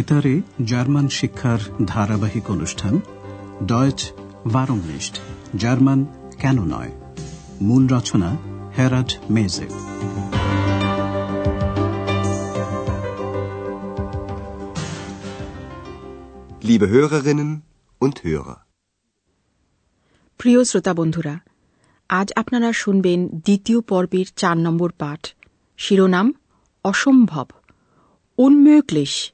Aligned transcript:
বেতারে 0.00 0.40
জার্মান 0.64 1.08
শিক্ষার 1.08 1.58
ধারাবাহিক 1.86 2.50
অনুষ্ঠান 2.50 3.00
ডয়েচ 3.66 4.12
ভারমলিস্ট 4.52 5.20
জার্মান 5.56 6.06
কেন 6.40 6.64
নয়? 6.64 6.90
মূল 7.60 7.86
রচনা 7.86 8.36
হেরাড 8.78 9.12
মেজে। 9.30 9.68
Liebe 16.64 16.84
Hörerinnen 16.84 17.48
und 18.00 18.16
Hörer. 18.26 18.54
প্রিয় 20.38 20.64
শ্রোতা 20.64 20.94
বন্ধুরা 20.94 21.38
আজ 22.08 22.32
আপনারা 22.36 22.72
শুনবেন 22.72 23.28
দ্বিতীয় 23.28 23.80
পর্বের 23.80 24.26
চার 24.36 24.56
নম্বর 24.56 24.92
পাঠ। 24.92 25.34
শিরোনাম 25.76 26.34
অসম্ভব। 26.84 27.46
উন্ময়ক্লেশ 28.38 29.32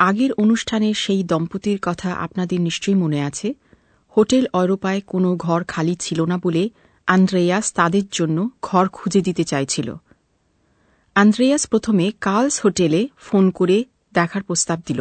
আগের 0.00 0.32
অনুষ্ঠানে 0.34 0.88
সেই 0.94 1.22
দম্পতির 1.22 1.78
কথা 1.82 2.10
আপনাদের 2.16 2.58
নিশ্চয়ই 2.60 2.98
মনে 3.02 3.20
আছে 3.28 3.48
হোটেল 4.16 4.44
অরোপায় 4.52 5.00
কোনো 5.06 5.30
ঘর 5.36 5.60
খালি 5.64 5.94
ছিল 6.00 6.18
না 6.24 6.36
বলে 6.38 6.62
আন্দ্রেয়াস 7.08 7.66
তাদের 7.72 8.06
জন্য 8.12 8.38
ঘর 8.62 8.84
খুঁজে 8.88 9.20
দিতে 9.22 9.44
চাইছিল 9.44 9.88
আন্দ্রেয়াস 11.16 11.62
প্রথমে 11.66 12.06
কার্লস 12.20 12.56
হোটেলে 12.64 13.00
ফোন 13.18 13.44
করে 13.50 13.76
দেখার 14.14 14.42
প্রস্তাব 14.42 14.78
দিল 14.86 15.00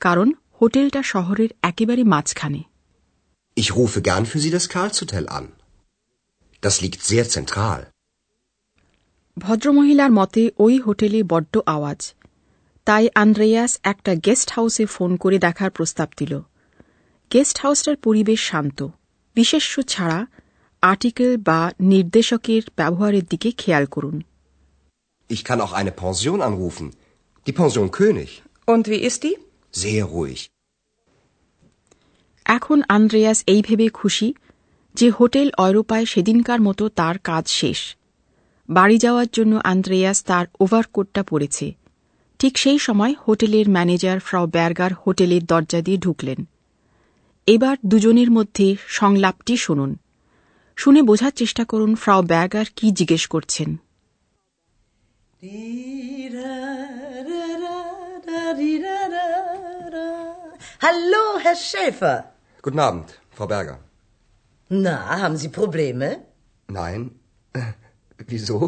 কারণ 0.00 0.28
হোটেলটা 0.60 1.00
শহরের 1.02 1.50
একেবারে 1.62 2.02
মাঝখানে 2.04 2.60
Ich 3.56 3.70
rufe 3.72 3.98
gern 4.00 4.24
für 4.24 4.40
Sie 4.40 4.50
das 4.50 4.66
Karlshotel 4.68 5.24
an. 5.30 5.46
Das 6.62 6.74
liegt 6.82 7.00
sehr 7.02 7.24
zentral. 7.26 7.80
ভদ্রমহিলার 9.36 10.12
মতে 10.12 10.42
ওই 10.58 10.74
হোটেলে 10.78 11.20
বড্ড 11.24 11.54
আওয়াজ 11.66 12.00
তাই 12.86 13.04
আন্দ্রেয়াস 13.14 13.72
একটা 13.82 14.12
গেস্ট 14.26 14.48
হাউসে 14.50 14.84
ফোন 14.86 15.10
করে 15.16 15.36
দেখার 15.38 15.70
প্রস্তাব 15.70 16.08
দিল 16.18 16.32
গেস্ট 17.30 17.56
হাউসটার 17.58 17.96
পরিবেশ 17.96 18.40
শান্ত 18.50 18.78
বিশেষ্য 19.36 19.74
ছাড়া 19.88 20.18
আর্টিকেল 20.82 21.32
বা 21.48 21.60
নির্দেশকের 21.92 22.62
ব্যবহারের 22.76 23.24
দিকে 23.30 23.48
খেয়াল 23.58 23.86
করুন 23.86 24.16
Ich 25.30 25.42
kann 25.44 25.60
auch 25.60 25.74
eine 25.74 25.92
Pension 25.94 26.38
anrufen. 26.40 26.86
Die 27.46 27.52
Pension 27.52 27.86
König. 27.90 28.30
Und 28.68 28.84
wie 28.86 29.00
ist 29.00 29.20
die? 29.22 29.34
Sehr 29.74 30.04
ruhig. 30.06 30.40
এখন 32.46 32.78
আন্দ্রেয়াস 32.88 33.38
এই 33.46 33.60
ভেবে 33.62 33.86
খুশি 33.90 34.28
যে 34.94 35.08
হোটেল 35.10 35.48
অরোপায় 35.58 36.06
সেদিনকার 36.06 36.60
মতো 36.60 36.84
তার 37.00 37.16
কাজ 37.30 37.44
শেষ 37.60 37.80
বাড়ি 38.68 38.96
যাওয়ার 39.04 39.28
জন্য 39.32 39.52
আন্দ্রেয়াস 39.72 40.18
তার 40.24 40.44
ওভারকোটটা 40.60 41.22
পরেছে 41.30 41.66
ঠিক 42.42 42.58
সেই 42.58 42.78
সময় 42.78 43.14
হোটেলের 43.26 43.66
ম্যানেজার 43.70 44.18
ফ্রাও 44.20 44.46
ব্যার্গার 44.46 44.92
হোটেলের 44.92 45.42
দরজা 45.44 45.80
দিয়ে 45.82 45.98
ঢুকলেন 45.98 46.38
এবার 47.46 47.76
দুজনের 47.86 48.30
মধ্যে 48.30 48.66
সংলাপটি 48.88 49.54
শুনুন 49.56 49.90
শুনে 50.78 51.00
বোঝার 51.02 51.32
চেষ্টা 51.32 51.64
করুন 51.64 51.94
ফ্রাও 51.94 52.22
ব্যার্গার 52.22 52.66
কি 52.76 52.86
জিজ্ঞেস 52.92 53.24
করছেন 53.26 53.70
Hallo, 60.86 61.24
Herr 61.44 61.58
Schäfer. 61.68 62.18
Guten 62.64 62.80
Abend, 62.88 63.08
Frau 63.36 63.46
Berger. 63.46 63.78
Na, 64.70 64.96
haben 65.22 65.36
Sie 65.36 65.50
Probleme? 65.60 66.08
Nein. 66.68 67.00
Wieso? 68.30 68.58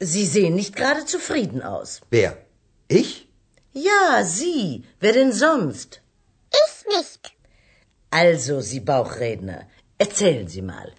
Sie 0.00 0.26
sehen 0.34 0.54
nicht 0.60 0.74
gerade 0.76 1.02
zufrieden 1.06 1.60
aus. 1.74 1.90
Wer? 2.10 2.32
Ich? 2.89 3.11
Ja, 3.75 4.03
Sie. 4.37 4.63
Wer 5.01 5.13
denn 5.13 5.31
sonst? 5.45 5.89
Ich 6.61 6.75
nicht. 6.95 7.23
Also, 8.11 8.53
Sie 8.61 8.81
Bauchredner, 8.91 9.59
erzählen 9.99 10.47
Sie 10.47 10.65
mal. 10.73 10.89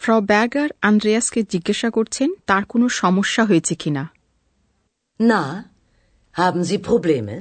Frau 0.00 0.20
Berger 0.30 0.70
আন্দ্রেয়াসকে 0.80 1.40
জিজ্ঞাসা 1.52 1.88
করছেন 1.90 2.28
তার 2.46 2.64
কোনো 2.68 2.86
সমস্যা 3.02 3.42
হয়েছে 3.44 3.74
কিনা 3.82 4.04
Na, 5.20 5.42
haben 6.34 6.62
Sie 6.64 6.78
Probleme? 6.88 7.34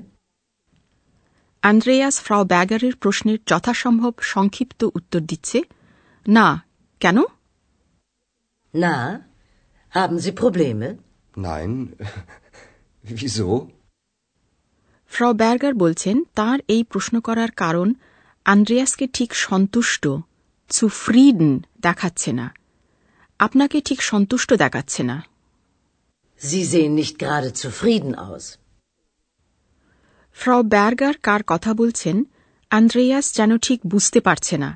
Andreas 1.63 2.15
Frau 2.25 2.43
ব্যাগারের 2.45 2.95
প্রশ্নের 2.95 3.39
যথাসম্ভব 3.47 4.13
সংক্ষিপ্ত 4.33 4.81
উত্তর 4.97 5.21
দিচ্ছে 5.21 5.59
না 6.25 6.47
কেন 7.01 7.17
Na, 8.73 8.95
haben 9.93 10.17
Sie 10.25 10.33
Probleme? 10.41 10.87
Nein. 11.36 11.72
Wieso? 13.04 13.68
ফ্রাও 15.12 15.32
ব্যার্গার 15.34 15.74
বলছেন 15.74 16.16
তার 16.34 16.58
এই 16.68 16.82
প্রশ্ন 16.84 17.14
করার 17.20 17.50
কারণ 17.56 17.88
আন্দ্রেয়াসকে 18.46 19.06
ঠিক 19.12 19.30
সন্তুষ্ট 19.34 20.04
সুফ্রিডন 20.70 21.52
দেখাচ্ছে 21.80 22.30
না 22.32 22.46
আপনাকে 23.40 23.80
ঠিক 23.80 24.00
সন্তুষ্ট 24.02 24.50
দেখাচ্ছে 24.52 25.02
না 25.02 25.16
Sie 26.40 26.64
sehen 26.64 26.94
nicht 26.94 27.16
gerade 27.18 27.48
zufrieden 27.54 28.12
aus. 28.26 28.44
ফ্রাও 30.36 30.62
ব্যার্গার 30.62 31.16
কার 31.22 31.42
কথা 31.46 31.70
বলছেন 31.74 32.16
আন্দ্রেয়াস 32.70 33.26
যেন 33.34 33.50
ঠিক 33.58 33.80
বুঝতে 33.86 34.18
পারছে 34.20 34.56
না 34.58 34.70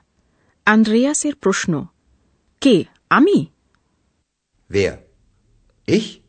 আন্দ্রেয়াসের 0.66 1.34
প্রশ্ন 1.34 1.72
কে 2.62 2.76
আমি 3.10 3.38
Wer? 4.70 4.94
Ich? 5.88 6.19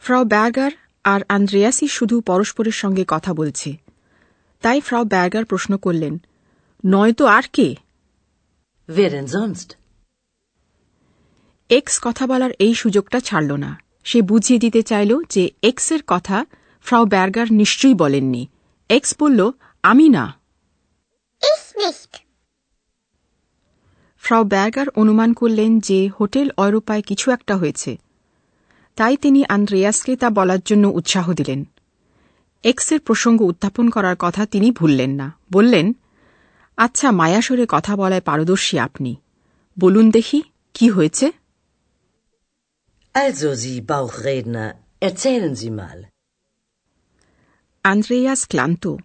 ফ্রাও 0.00 0.24
ব্যার্গার 0.24 0.70
আর 1.04 1.20
আন্দ্রেয়াসই 1.28 1.88
শুধু 1.88 2.20
পরস্পরের 2.20 2.72
সঙ্গে 2.72 3.04
কথা 3.08 3.34
বলছে। 3.34 3.76
তাই 4.60 4.80
ফ্রাও 4.80 5.04
ব্যার্গার 5.04 5.44
প্রশ্ন 5.44 5.76
করলেন 5.76 6.18
নয়তো 6.86 7.26
আর 7.26 7.42
কে? 7.52 7.76
Wer 8.88 9.10
denn 9.10 9.26
sonst? 9.26 9.74
এক্স 11.68 12.00
কথা 12.02 12.26
বলার 12.26 12.50
এই 12.58 12.74
সুযোগটা 12.74 13.20
ছাড়ল 13.20 13.52
না। 13.52 13.78
সে 14.04 14.22
বুঝিয়ে 14.22 14.60
দিতে 14.60 14.82
চাইল 14.82 15.22
যে 15.30 15.50
এক্সের 15.62 16.00
কথা 16.06 16.46
ফ্রাও 16.82 17.06
ব্যার্গার 17.06 17.52
নিশ্চয়ই 17.52 17.94
বলেননি। 17.94 18.46
এক্স 18.88 19.14
বলল 19.20 19.50
আমি 19.82 20.08
না। 20.08 20.34
Ich 21.42 22.20
ফ্রাও 24.18 24.44
ব্যার্গার 24.44 24.88
অনুমান 24.88 25.32
করলেন 25.32 25.80
যে 25.80 26.10
হোটেল 26.20 26.50
অরোপায় 26.56 27.02
কিছু 27.02 27.30
একটা 27.30 27.56
হয়েছে। 27.56 27.96
তাই 28.96 29.16
তিনি 29.16 29.44
আন্দ্রেয়াসকে 29.48 30.16
তা 30.16 30.30
বলার 30.30 30.58
জন্য 30.64 30.88
উৎসাহ 30.88 31.32
দিলেন। 31.32 31.64
এক্সের 32.64 33.00
প্রসঙ্গ 33.00 33.42
উত্থাপন 33.42 33.90
করার 33.90 34.16
কথা 34.18 34.46
তিনি 34.46 34.70
ভুললেন 34.70 35.10
না। 35.10 35.32
বললেন 35.52 35.92
আচ্ছা 36.76 37.10
মায়াসরে 37.10 37.66
কথা 37.68 37.96
বলায় 37.96 38.20
পারদর্শী 38.20 38.78
আপনি। 38.78 39.16
বলুন 39.78 40.10
দেখি 40.10 40.42
কি 40.74 40.88
হয়েছে? 40.88 41.32
Also, 43.14 43.46
Sie 43.46 43.80
Bauchredner, 43.80 44.74
erzählen 45.08 45.54
Sie 45.54 45.70
mal. 45.70 46.02
Andreas 47.84 48.48
ক্লান্ত। 48.48 48.96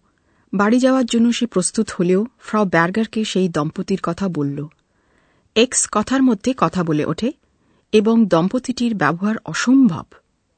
বাড়ি 0.54 0.80
যাওয়ার 0.80 1.06
জন্য 1.06 1.34
সে 1.34 1.46
প্রস্তুত 1.46 1.90
হলেও 1.90 2.26
ফ্রাও 2.40 2.66
ব্যার্গারকে 2.66 3.26
সেই 3.26 3.50
দম্পতির 3.50 4.00
কথা 4.04 4.30
বলল। 4.30 4.68
এক্স 5.56 5.88
কথার 5.92 6.24
মধ্যে 6.24 6.54
কথা 6.58 6.84
বলে 6.84 7.06
ওঠে 7.06 7.32
এবং 7.92 8.26
দম্পতিটির 8.26 8.96
ব্যবহার 8.96 9.36
অসম্ভব 9.46 10.06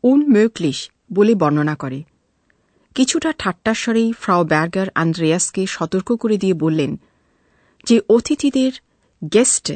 উন 0.03 0.31
মেয়ক্লিশ 0.31 0.91
বলে 1.13 1.35
বর্ণনা 1.35 1.75
করে। 1.75 2.03
কিছুটা 2.95 3.33
ঠাট্টাস্বরেই 3.37 4.11
ফ্রাও 4.11 4.43
ব্যার্গার 4.43 4.87
আন্দ্রেয়াসকে 4.95 5.65
সতর্ক 5.65 6.15
করে 6.15 6.37
দিয়ে 6.37 6.53
বললেন 6.53 6.99
যে 7.85 8.01
অতিথিদের 8.09 8.71
গেস্ট 9.33 9.73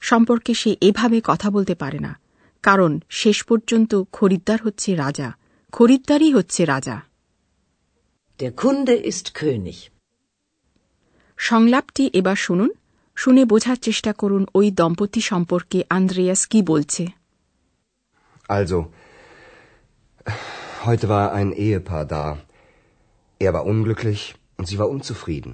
সম্পর্কে 0.00 0.54
সে 0.54 0.76
এভাবে 0.80 1.20
কথা 1.24 1.50
বলতে 1.50 1.74
পারে 1.74 1.98
না 1.98 2.18
কারণ 2.62 3.00
শেষ 3.10 3.44
পর্যন্ত 3.44 4.02
খরিদ্দার 4.12 4.62
হচ্ছে 4.62 4.94
রাজা 4.94 5.32
খরিদ্দারই 5.72 6.32
হচ্ছে 6.32 6.64
রাজা। 6.64 7.00
Der 8.40 8.52
Kunde 8.52 8.96
ist 8.96 9.24
König. 9.24 9.90
সংলাপটি 11.36 12.10
এবার 12.12 12.36
শুনুন। 12.36 12.70
শুনে 13.21 13.43
বোঝার 13.51 13.77
চেষ্টা 13.87 14.11
করুন 14.21 14.43
ওই 14.59 14.67
দম্পতি 14.79 15.21
সম্পর্কে 15.31 15.79
আন্দ্রেয়াস 15.97 16.41
কি 16.51 16.59
বলছে 16.71 17.03
Also, 18.57 18.77
heute 20.87 21.05
war 21.13 21.25
ein 21.39 21.49
Ehepaar 21.65 22.05
da. 22.15 22.25
Er 23.45 23.51
war 23.55 23.63
unglücklich 23.73 24.21
und 24.57 24.65
sie 24.69 24.77
war 24.81 24.89
unzufrieden. 24.95 25.51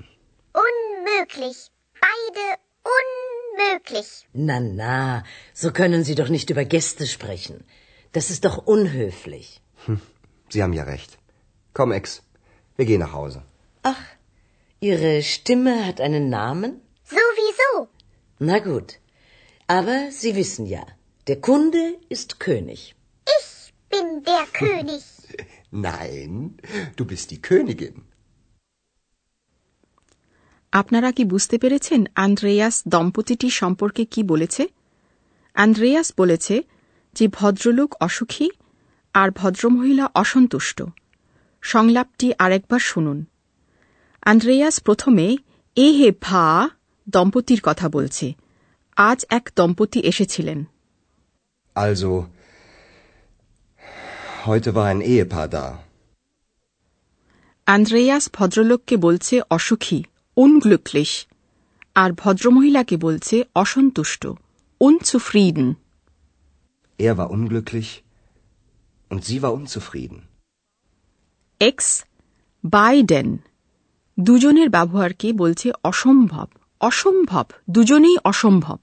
Unmöglich. 0.67 1.57
Beide 2.07 2.45
unmöglich. 2.97 4.09
Na, 4.47 4.57
na, 4.83 5.23
so 5.61 5.67
können 5.79 6.01
Sie 6.07 6.15
doch 6.21 6.29
nicht 6.35 6.47
über 6.53 6.65
Gäste 6.75 7.05
sprechen. 7.15 7.55
Das 8.15 8.25
ist 8.33 8.41
doch 8.47 8.57
unhöflich. 8.75 9.47
Sie 10.51 10.61
haben 10.63 10.75
ja 10.79 10.85
recht. 10.93 11.11
Komm, 11.77 11.91
Ex, 11.99 12.05
wir 12.77 12.85
gehen 12.89 13.03
nach 13.05 13.15
Hause. 13.19 13.39
Ach, 13.83 14.03
Ihre 14.79 15.11
Stimme 15.33 15.73
hat 15.87 15.97
einen 16.07 16.25
Namen? 16.29 16.71
Na 18.40 18.58
gut. 18.60 18.98
Aber 19.68 20.10
Sie 20.10 20.34
wissen 20.34 20.66
ja, 20.66 20.84
der 21.26 21.40
Kunde 21.40 21.82
ist 22.08 22.40
König. 22.40 22.94
Ich 23.26 23.50
bin 23.90 24.22
der 24.24 24.44
König. 24.54 25.04
Nein, 25.72 26.56
du 26.96 27.04
bist 27.04 27.30
die 27.30 27.42
Königin. 27.42 27.96
আপনারা 30.72 31.10
কি 31.10 31.22
বুঝতে 31.24 31.56
পেরেছেন 31.62 32.00
Andreas 32.24 32.76
দম্পতিটি 32.88 33.48
সম্পর্কে 33.60 34.02
কি 34.14 34.22
বলেছে 34.30 34.62
Andreas 35.56 36.08
বলেছে 36.18 36.56
যে 37.16 37.24
ভদ্রলোক 37.28 37.90
অসুখী 38.00 38.48
আর 39.14 39.28
ভদ্রমহিলা 39.30 40.06
অসন্তুষ্ট 40.14 40.78
সংলাপটি 41.62 42.28
আরেকবার 42.44 42.82
শুনুন 42.90 43.18
আন্দ্রেয়াস 44.22 44.76
প্রথমে 44.86 45.26
এ 45.76 45.86
হে 45.98 46.08
ভা 46.22 46.44
দম্পতির 47.08 47.60
কথা 47.62 47.88
বলছে। 47.88 48.32
আজ 48.96 49.26
এক 49.30 49.50
দম্পতি 49.56 50.00
এসেছিলেন। 50.00 50.64
Also, 51.74 52.22
heute 54.48 54.66
war 54.66 54.94
ein 54.94 55.02
Ehepaar 55.02 55.48
da. 55.52 55.76
Andreas 57.66 58.30
ভদ্রলোককে 58.32 58.96
বলছে 58.96 59.40
অসুখী 59.50 60.02
unglücklich. 60.36 61.26
আর 61.94 62.10
ভদ্রমহিলাকে 62.12 62.96
বলছে 62.96 63.44
অসন্তুষ্ট 63.54 64.26
unzufrieden. 64.80 65.74
Er 66.98 67.14
war 67.14 67.32
unglücklich 67.32 68.02
und 69.10 69.20
sie 69.20 69.40
war 69.40 69.50
unzufrieden. 69.60 70.20
X 71.60 72.04
Biden 72.64 73.38
দুজনের 74.20 74.68
ব্যবহারকে 74.68 75.32
বলছে 75.32 75.72
অসম্ভব. 75.84 76.48
অসম্ভব 76.80 77.46
দুজনেই 77.70 78.16
অসম্ভব 78.24 78.78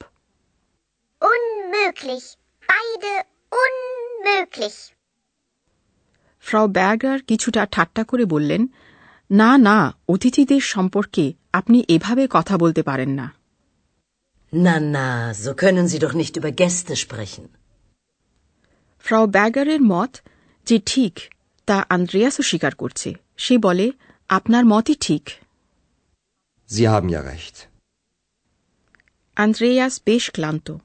Unmöglich. 1.22 2.26
Beide 2.64 3.14
unmöglich. 3.62 4.78
ফ্রাউ 6.46 6.66
ব্যাগার 6.78 7.20
কিছুটা 7.28 7.62
ঠাট্টা 7.72 8.04
করে 8.04 8.26
বললেন 8.26 8.62
না 9.30 9.52
না 9.68 9.78
অতিথিদের 10.10 10.64
সম্পর্কে 10.74 11.26
আপনি 11.54 11.78
এভাবে 11.96 12.24
কথা 12.28 12.56
বলতে 12.58 12.82
পারেন 12.84 13.12
না 13.20 13.28
Na, 14.54 14.76
na, 14.96 15.08
so 15.36 15.50
können 15.56 15.86
Sie 15.92 16.00
doch 16.00 16.16
nicht 16.22 16.34
über 16.40 16.52
Gäste 16.62 16.94
sprechen. 16.96 17.46
ফ্রাউ 19.06 19.24
ব্যাগারের 19.28 19.82
মত 19.94 20.12
যে 20.68 20.78
ঠিক 20.86 21.16
তা 21.68 21.78
আন্দ্রেয়াসও 21.90 22.44
স্বীকার 22.50 22.74
করছে 22.76 23.10
সে 23.38 23.56
বলে 23.58 23.88
আপনার 24.30 24.64
মতই 24.66 24.96
ঠিক 25.06 25.24
Sie 26.70 26.86
haben 26.88 27.10
ja 27.10 27.22
recht. 27.32 27.56
Andreas 29.38 30.02
বেশ 30.06 30.32
ক্লান্ত। 30.32 30.78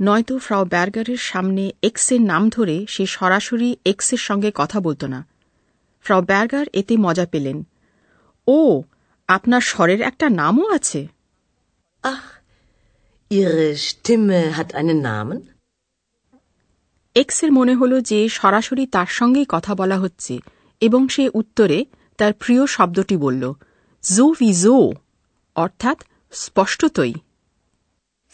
নয়তো 0.00 0.38
ফ্রাউ 0.38 0.64
ব্যার্গারের 0.64 1.16
সামনে 1.16 1.72
এক্সের 1.82 2.20
নাম 2.20 2.48
ধরে 2.48 2.86
সে 2.88 3.06
সরাসরি 3.06 3.76
এক্সের 3.84 4.18
সঙ্গে 4.18 4.50
কথা 4.54 4.80
বলত 4.80 5.04
না। 5.04 5.26
ফ্রাউ 6.02 6.22
ব্যার্গার 6.22 6.66
এতে 6.72 6.96
মজা 6.96 7.26
পেলেন। 7.26 7.66
ও 8.46 8.82
আপনার 9.28 9.60
স্বরের 9.60 10.00
একটা 10.00 10.28
নামও 10.28 10.74
আছে। 10.74 11.08
Ach, 12.02 12.36
Ihre 13.30 13.74
Stimme 13.74 14.60
hat 14.60 14.74
einen 14.74 15.02
Namen? 15.02 15.40
এক্সের 17.14 17.52
মনে 17.52 17.74
হল 17.74 18.00
যে 18.00 18.28
সরাসরি 18.28 18.86
তার 18.86 19.06
সঙ্গেই 19.06 19.46
কথা 19.48 19.74
বলা 19.74 19.98
হচ্ছে 19.98 20.38
এবং 20.80 21.08
সে 21.08 21.30
উত্তরে 21.34 21.84
তার 22.18 22.32
প্রিয় 22.32 22.66
শব্দটি 22.66 23.16
বলল 23.16 23.52
জো 24.02 24.30
ভি 24.30 24.54
জো 24.54 24.92
অর্থাৎ 25.54 26.02
স্পষ্টতই। 26.32 27.14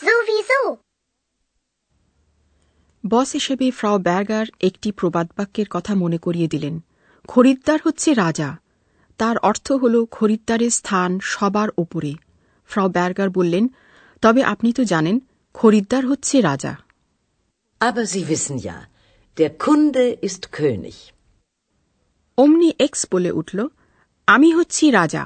Sowieso. 0.02 0.60
বস 3.04 3.28
হিসেবে 3.32 3.66
ফ্রাও 3.70 3.96
ব্যার্গার 3.98 4.46
একটি 4.60 4.88
প্রবাদ 4.92 5.26
বাক্যের 5.36 5.68
কথা 5.70 5.92
মনে 5.94 6.18
করিয়ে 6.18 6.48
দিলেন 6.48 6.74
খরিদ্দার 7.28 7.78
হচ্ছে 7.84 8.10
রাজা 8.14 8.50
তার 9.20 9.36
অর্থ 9.42 9.66
হল 9.72 9.94
খরিদ্দারের 10.10 10.72
স্থান 10.80 11.10
সবার 11.32 11.68
ওপরে 11.78 12.12
ফ্রাও 12.70 12.88
ব্যার্গার 12.88 13.30
বললেন 13.30 13.64
তবে 14.22 14.40
আপনি 14.44 14.68
তো 14.72 14.82
জানেন 14.84 15.16
খরিদ্দার 15.54 16.04
হচ্ছে 16.06 16.36
রাজা 16.42 16.72
Aber 17.80 18.04
Sie 18.06 18.24
wissen 18.24 18.56
ja, 18.60 18.76
der 19.36 19.50
Kunde 19.56 20.04
ist 20.20 20.42
König. 20.52 20.98
অমনি 22.38 22.70
এক্স 22.78 23.00
বলে 23.12 23.30
উঠল 23.40 23.58
আমি 24.28 24.48
হচ্ছি 24.58 24.84
রাজা 24.90 25.24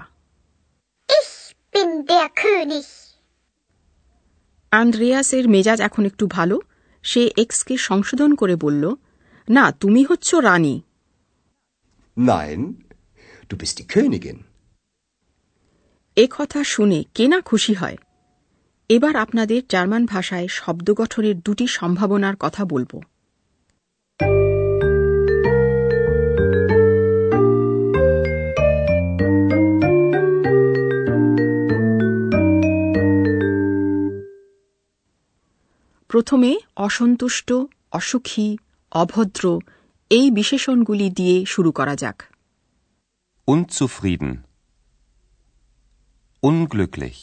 Ich 1.08 1.32
bin 1.74 1.88
der 2.06 2.28
König. 2.42 2.88
আন্দ্রেয়াসের 4.76 5.48
মেজাজ 5.48 5.80
এখন 5.80 6.04
একটু 6.04 6.26
ভালো 6.26 6.60
সে 7.02 7.30
এক্সকে 7.36 7.76
সংশোধন 7.76 8.34
করে 8.34 8.56
বলল 8.56 8.94
না 9.48 9.72
তুমি 9.72 10.04
হচ্ছ 10.04 10.34
রানী। 10.34 10.80
Nein, 12.16 12.60
du 13.50 13.56
bist 13.56 13.78
die 13.80 13.96
Königin. 13.96 14.36
এ 16.16 16.26
কথা 16.38 16.64
শুনে 16.64 17.04
কে 17.14 17.28
না 17.28 17.40
খুশি 17.40 17.74
হয়। 17.74 17.96
এবার 18.88 19.16
আপনাদের 19.16 19.62
জার্মান 19.68 20.06
ভাষায় 20.06 20.48
শব্দ 20.48 20.90
গঠনের 20.90 21.40
দুটি 21.40 21.66
সম্ভাবনার 21.66 22.36
কথা 22.36 22.64
বলব। 22.64 23.02
প্রথমে 36.16 36.52
অসন্তুষ্ট 36.76 37.48
অসুখী 37.90 38.48
অভদ্র 38.92 39.44
এই 40.10 40.26
বিশেষণগুলি 40.30 41.08
দিয়ে 41.10 41.36
শুরু 41.46 41.70
করা 41.72 41.94
যাক 41.96 42.18
Unzufrieden. 43.48 44.32
Unglücklich. 46.42 47.20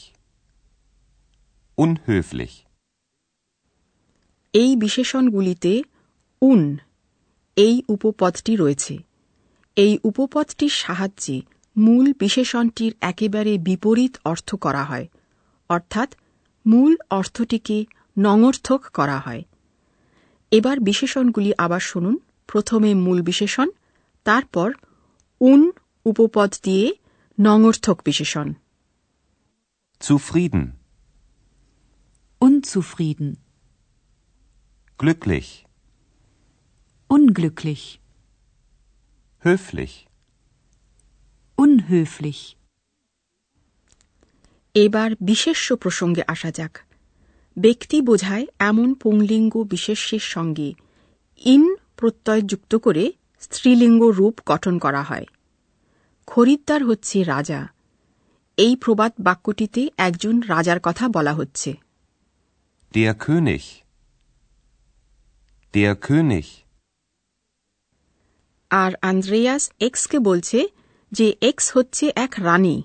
Unhöflich. 1.78 2.56
এই 4.54 4.72
বিশেষণগুলিতে 4.75 5.74
উন 6.42 6.62
এই 7.57 7.75
উপপদটি 7.90 8.54
রয়েছে 8.56 8.95
এই 9.78 9.94
উপপদটির 10.04 10.74
সাহায্যে 10.78 11.38
মূল 11.75 12.06
বিশেষণটির 12.19 12.94
একেবারে 13.01 13.54
বিপরীত 13.57 14.13
অর্থ 14.25 14.50
করা 14.56 14.84
হয় 14.84 15.07
অর্থাৎ 15.69 16.10
মূল 16.66 16.92
অর্থটিকে 17.09 17.78
নঙর্থক 18.17 18.81
করা 18.93 19.19
হয়। 19.19 19.43
এবার 20.51 20.79
বিশেষণগুলি 20.79 21.53
আবার 21.57 21.79
শুনুন। 21.79 22.17
প্রথমে 22.47 22.93
মূল 22.93 23.21
বিশেষণ 23.21 23.69
তারপর 24.23 24.73
উন 25.39 25.71
উপপদ 26.05 26.53
দিয়ে 26.63 26.95
নঙর্থক 27.41 28.01
বিশেষণ। 28.05 28.53
Zufrieden. 30.01 30.65
Unzufrieden, 32.41 33.35
Glücklich. 34.99 35.49
unglücklich, 37.09 37.83
Höflich. 39.45 39.95
unhöflich, 41.57 42.55
এবার 44.73 45.11
বিশেষ্য 45.21 45.75
প্রসঙ্গে 45.75 46.23
আসা 46.27 46.51
যাক। 46.51 46.79
ব্যক্তি 47.57 48.02
বোঝায় 48.02 48.48
এমন 48.60 48.94
পুংলিঙ্গ 48.94 49.64
বিশেষ্যের 49.64 50.19
সঙ্গে 50.19 50.74
ইন 51.38 51.76
প্রত্যয় 51.98 52.42
যুক্ত 52.42 52.76
করে 52.76 53.14
স্ত্রীলিঙ্গ 53.40 54.04
রূপ 54.04 54.40
গঠন 54.45 54.80
করা 54.80 55.04
হয়। 55.04 55.26
খরিদ্দার 56.28 56.83
হচ্ছে 56.83 57.24
রাজা। 57.24 57.68
এই 58.57 58.76
প্রবাদ 58.76 59.12
বাক্যটিতে 59.19 59.90
একজন 59.98 60.40
রাজার 60.40 60.80
কথা 60.80 61.07
বলা 61.07 61.33
হচ্ছে। 61.33 61.74
Der 62.95 63.14
König. 63.14 63.60
Der 65.74 65.95
König. 66.10 66.44
আর 68.69 68.92
আন্দ্রেয়াস 69.02 69.72
এক্সকে 69.80 70.19
বলছে 70.19 70.68
যে 71.12 71.36
এক্স 71.42 71.78
হচ্ছে 71.78 72.12
এক 72.16 72.33
রানী। 72.38 72.83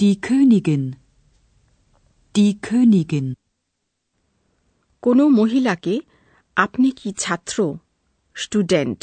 Die 0.00 0.16
Königin, 0.20 0.92
die 2.34 2.54
Königin, 2.62 3.34
কোনো 5.06 5.24
মহিলাকে 5.30 5.94
আপনি 6.56 6.88
কি 6.92 7.08
ছাত্র 7.18 7.56
স্টুডেন্ট 8.36 9.00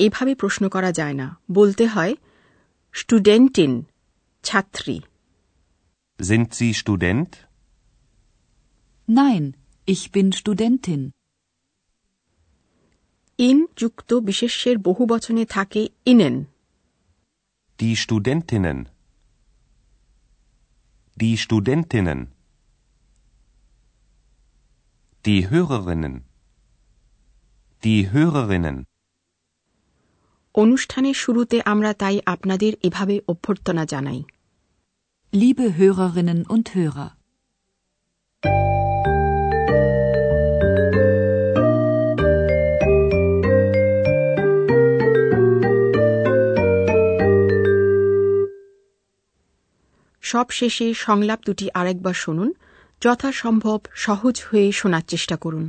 এভাবে 0.00 0.32
প্রশ্ন 0.34 0.62
করা 0.68 0.90
যায় 0.92 1.14
না 1.14 1.26
বলতে 1.52 1.84
হয় 1.86 2.14
স্টুডেন্টিন 2.94 3.72
ছাত্রী 4.44 4.96
Sind 6.20 6.46
Sie 6.58 6.70
Student? 6.82 7.30
nein, 9.08 9.44
ich 9.88 10.02
bin 10.14 10.28
Studentin, 10.32 11.02
ইন 13.38 13.58
যুক্ত 13.76 14.10
বিশেষ্যের 14.20 14.76
বহু 14.78 15.02
বচনে 15.06 15.44
থাকে 15.46 15.82
ইনেন 16.06 16.36
Die 17.78 17.94
Studentinnen. 17.96 18.78
Die 21.16 21.34
Studentinnen. 21.36 22.20
Die 25.24 25.48
Hörerinnen. 25.50 26.14
Die 27.82 28.00
Hörerinnen. 28.12 28.76
অনুষ্ঠানের 30.54 31.14
শুরুতে 31.14 31.56
আমরা 31.64 31.92
তাই 31.92 32.16
আপনাদের 32.24 32.72
এভাবে 32.82 33.16
অভ্যর্থনা 33.28 33.84
জানাই 33.84 34.20
Liebe 35.32 35.66
Hörerinnen 35.78 36.40
und 36.54 36.66
Hörer. 36.74 37.10
সব 50.22 50.46
শেষে 50.50 50.86
সংলাপ 50.94 51.40
দুটি 51.46 51.66
আরেকবার 51.74 52.14
শুনুন 52.14 52.50
যথাসম্ভব 53.04 53.80
সহজ 53.96 54.36
হয়ে 54.46 54.66
শোনার 54.72 55.04
চেষ্টা 55.08 55.36
করুন। 55.36 55.64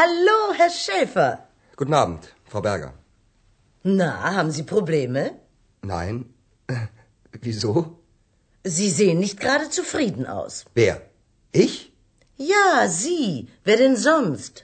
Hallo, 0.00 0.38
Herr 0.58 0.72
Schäfer. 0.84 1.30
Guten 1.76 1.94
Abend, 1.94 2.22
Frau 2.50 2.62
Berger. 2.62 2.92
Na, 3.84 4.10
haben 4.36 4.50
Sie 4.50 4.64
Probleme? 4.74 5.22
Nein. 5.82 6.14
Äh, 6.66 6.86
wieso? 7.42 7.72
Sie 8.64 8.90
sehen 8.90 9.18
nicht 9.18 9.38
gerade 9.40 9.66
zufrieden 9.70 10.24
aus. 10.38 10.54
Wer? 10.74 10.94
Ich? 11.52 11.74
Ja, 12.36 12.68
Sie. 12.88 13.48
Wer 13.64 13.76
denn 13.76 13.96
sonst? 13.96 14.54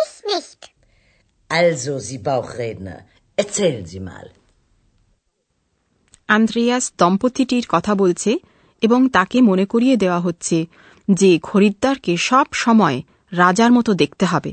Ich 0.00 0.12
nicht. 0.34 0.60
Also, 1.48 1.92
Sie 1.98 2.18
Bauchredner, 2.18 2.98
erzählen 3.36 3.86
Sie 3.86 4.02
mal. 4.10 4.26
Andreas 6.28 6.84
দম্পতিটির 6.98 7.66
কথা 7.68 7.94
বলছে 7.94 8.30
এবং 8.82 9.08
তাকে 9.08 9.38
মনে 9.40 9.64
করিয়ে 9.64 9.96
দেওয়া 9.96 10.20
হচ্ছে 10.20 10.58
যে 11.12 11.30
খরিদ্দারকে 11.42 12.12
সব 12.16 12.46
সময় 12.52 13.02
রাজার 13.32 13.72
মতো 13.72 13.94
দেখতে 13.94 14.24
হবে 14.26 14.52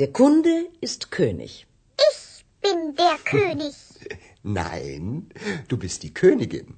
Der 0.00 0.10
Kunde 0.10 0.54
ist 0.80 1.10
König. 1.10 1.66
Ich 1.98 2.44
bin 2.62 2.96
der 2.96 3.16
König. 3.26 3.74
Nein, 4.42 5.30
du 5.68 5.76
bist 5.76 5.98
die 6.02 6.14
Königin. 6.14 6.68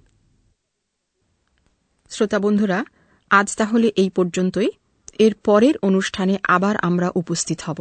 শ্রোতা 2.10 2.38
বন্ধুরা 2.38 2.78
আজ 3.30 3.48
তাহলে 3.56 3.88
এই 3.96 4.10
পর্যন্তই 4.10 4.70
এর 5.18 5.34
পরের 5.44 5.76
অনুষ্ঠানে 5.82 6.34
আবার 6.48 6.74
আমরা 6.80 7.08
উপস্থিত 7.14 7.58
হব 7.66 7.78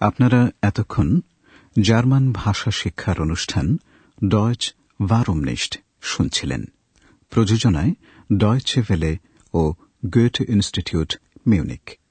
আপনারা 0.00 0.40
এতক্ষণ 0.62 1.08
জার্মান 1.76 2.24
ভাষা 2.32 2.70
শিক্ষার 2.72 3.16
অনুষ্ঠান 3.20 3.66
ডয়চ 4.28 4.62
ভারমনিষ্ঠ 5.08 5.72
শুনছিলেন। 6.04 6.62
প্রযোজনায় 7.30 7.92
ডয়চে 8.36 8.80
ভেলে 8.88 9.12
ও 9.54 9.74
গোয়েট 10.06 10.36
ইনস্টিটিউট 10.48 11.10
মিউনিক। 11.46 12.03